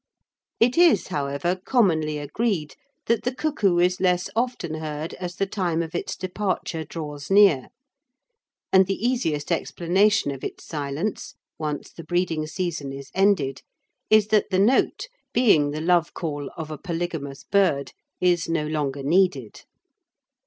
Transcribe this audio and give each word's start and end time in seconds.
It 0.59 0.79
is, 0.79 1.09
however, 1.09 1.55
commonly 1.63 2.17
agreed 2.17 2.73
that 3.05 3.21
the 3.21 3.35
cuckoo 3.35 3.77
is 3.77 4.01
less 4.01 4.31
often 4.35 4.79
heard 4.79 5.13
as 5.13 5.35
the 5.35 5.45
time 5.45 5.83
of 5.83 5.93
its 5.93 6.15
departure 6.15 6.83
draws 6.83 7.29
near, 7.29 7.67
and 8.73 8.87
the 8.87 8.95
easiest 8.95 9.51
explanation 9.51 10.31
of 10.31 10.43
its 10.43 10.65
silence, 10.65 11.35
once 11.59 11.91
the 11.91 12.03
breeding 12.03 12.47
season 12.47 12.91
is 12.91 13.11
ended, 13.13 13.61
is 14.09 14.29
that 14.29 14.49
the 14.49 14.57
note, 14.57 15.07
being 15.35 15.69
the 15.69 15.81
love 15.81 16.15
call 16.15 16.49
of 16.57 16.71
a 16.71 16.79
polygamous 16.79 17.43
bird, 17.43 17.93
is 18.19 18.49
no 18.49 18.65
longer 18.65 19.03
needed. 19.03 19.65